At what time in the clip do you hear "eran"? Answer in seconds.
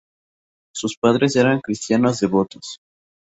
1.35-1.59